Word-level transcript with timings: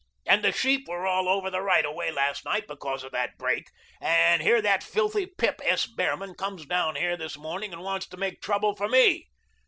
And 0.25 0.43
the 0.43 0.51
sheep 0.51 0.87
were 0.87 1.05
all 1.05 1.29
over 1.29 1.51
the 1.51 1.61
right 1.61 1.85
of 1.85 1.93
way 1.93 2.09
last 2.11 2.43
night 2.43 2.65
because 2.67 3.03
of 3.03 3.11
that 3.11 3.37
break, 3.37 3.65
and 4.01 4.41
here 4.41 4.59
that 4.59 4.83
filthy 4.83 5.27
pip, 5.27 5.61
S. 5.63 5.85
Behrman, 5.85 6.33
comes 6.33 6.65
down 6.65 6.95
here 6.95 7.15
this 7.15 7.37
morning 7.37 7.71
and 7.71 7.83
wants 7.83 8.07
to 8.07 8.17
make 8.17 8.41
trouble 8.41 8.75
for 8.75 8.89
me." 8.89 9.27